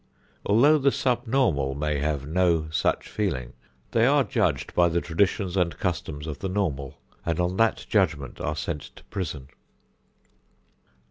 [0.47, 3.53] Although the subnormal may have no such feeling,
[3.91, 8.41] they are judged by the traditions and customs of the normal and on that judgment
[8.41, 9.49] are sent to prison.